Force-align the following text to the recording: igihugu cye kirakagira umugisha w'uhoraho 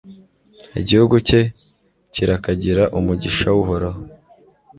igihugu 0.81 1.15
cye 1.27 1.41
kirakagira 2.13 2.83
umugisha 2.97 3.47
w'uhoraho 3.55 4.01